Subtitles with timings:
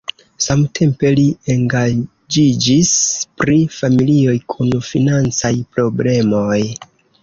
[0.43, 1.25] Samtempe li
[1.57, 2.95] engaĝiĝis
[3.45, 6.61] pri familioj kun financaj problemoj.